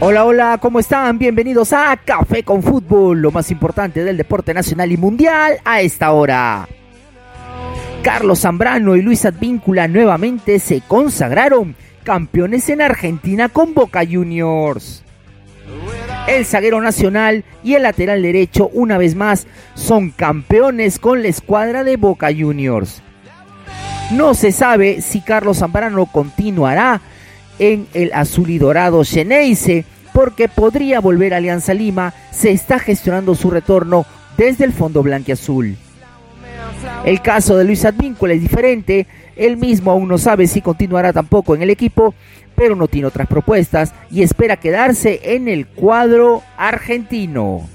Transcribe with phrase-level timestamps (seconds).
[0.00, 1.18] Hola, hola, ¿cómo están?
[1.18, 6.12] Bienvenidos a Café con Fútbol, lo más importante del deporte nacional y mundial a esta
[6.12, 6.68] hora.
[8.02, 15.02] Carlos Zambrano y Luis Advíncula nuevamente se consagraron campeones en Argentina con Boca Juniors.
[16.28, 21.84] El zaguero nacional y el lateral derecho una vez más son campeones con la escuadra
[21.84, 23.02] de Boca Juniors.
[24.12, 27.00] No se sabe si Carlos Zambrano continuará
[27.58, 32.12] en el azul y dorado Xeneize porque podría volver a Alianza Lima.
[32.30, 34.04] Se está gestionando su retorno
[34.36, 35.76] desde el fondo blanquiazul.
[37.06, 39.06] El caso de Luis Advíncula es diferente.
[39.34, 42.14] Él mismo aún no sabe si continuará tampoco en el equipo,
[42.54, 47.66] pero no tiene otras propuestas y espera quedarse en el cuadro argentino.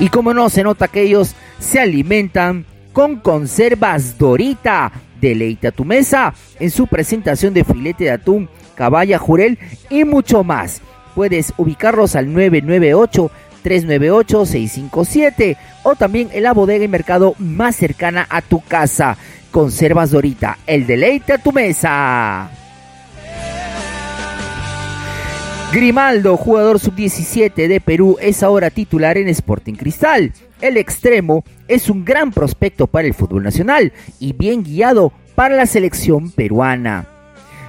[0.00, 2.64] Y como no, se nota que ellos se alimentan
[2.98, 4.90] con conservas Dorita.
[5.20, 9.56] Deleita tu mesa en su presentación de filete de atún, caballa jurel
[9.88, 10.82] y mucho más.
[11.14, 13.30] Puedes ubicarlos al 998
[13.62, 19.16] 398 657 o también en la bodega y mercado más cercana a tu casa.
[19.52, 22.50] Conservas Dorita, el deleite a tu mesa.
[25.70, 30.32] Grimaldo, jugador sub-17 de Perú, es ahora titular en Sporting Cristal.
[30.62, 35.66] El extremo es un gran prospecto para el fútbol nacional y bien guiado para la
[35.66, 37.06] selección peruana.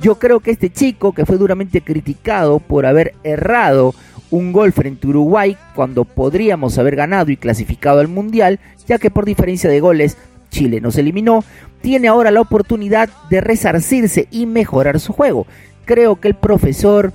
[0.00, 3.92] Yo creo que este chico, que fue duramente criticado por haber errado
[4.30, 9.10] un gol frente a Uruguay cuando podríamos haber ganado y clasificado al Mundial, ya que
[9.10, 10.16] por diferencia de goles
[10.50, 11.42] Chile nos eliminó,
[11.80, 15.48] tiene ahora la oportunidad de resarcirse y mejorar su juego.
[15.86, 17.12] Creo que el profesor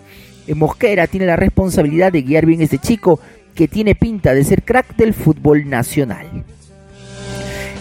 [0.54, 3.20] Mosquera tiene la responsabilidad de guiar bien a este chico
[3.56, 6.28] que tiene pinta de ser crack del fútbol nacional.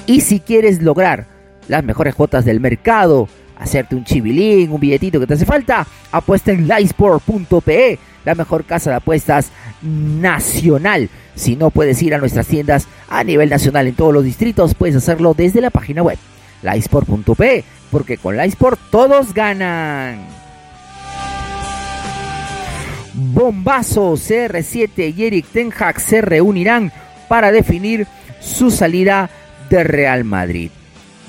[0.06, 1.26] Y si quieres lograr
[1.68, 6.52] las mejores cuotas del mercado, hacerte un chivilín, un billetito que te hace falta, apuesta
[6.52, 9.50] en livesport.pe, la mejor casa de apuestas
[9.82, 11.10] nacional.
[11.34, 14.96] Si no puedes ir a nuestras tiendas a nivel nacional en todos los distritos, puedes
[14.96, 16.18] hacerlo desde la página web
[16.62, 20.43] livesport.pe, porque con Livesport todos ganan.
[23.14, 26.92] Bombazo CR7 y Eric Ten Hag se reunirán
[27.28, 28.06] para definir
[28.40, 29.30] su salida
[29.70, 30.70] de Real Madrid.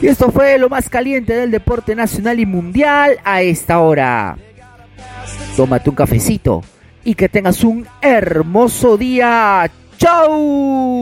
[0.00, 4.36] Y esto fue lo más caliente del deporte nacional y mundial a esta hora
[5.56, 6.62] tómate un cafecito
[7.04, 9.70] y que tengas un hermoso día.
[9.98, 10.99] ¡Chao!